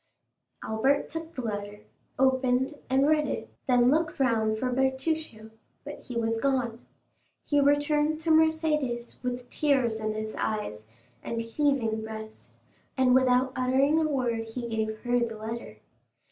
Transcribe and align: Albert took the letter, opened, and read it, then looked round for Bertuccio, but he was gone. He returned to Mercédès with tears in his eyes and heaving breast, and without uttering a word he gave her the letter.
Albert 0.63 1.09
took 1.09 1.35
the 1.35 1.43
letter, 1.43 1.81
opened, 2.17 2.73
and 2.89 3.07
read 3.07 3.27
it, 3.27 3.53
then 3.67 3.91
looked 3.91 4.19
round 4.19 4.57
for 4.57 4.71
Bertuccio, 4.71 5.51
but 5.83 5.99
he 5.99 6.15
was 6.17 6.39
gone. 6.41 6.83
He 7.45 7.59
returned 7.59 8.19
to 8.21 8.31
Mercédès 8.31 9.21
with 9.23 9.47
tears 9.51 9.99
in 9.99 10.15
his 10.15 10.33
eyes 10.33 10.87
and 11.21 11.39
heaving 11.39 12.01
breast, 12.01 12.57
and 12.97 13.13
without 13.13 13.51
uttering 13.55 13.99
a 13.99 14.09
word 14.09 14.45
he 14.47 14.67
gave 14.67 14.97
her 15.01 15.19
the 15.19 15.37
letter. 15.37 15.77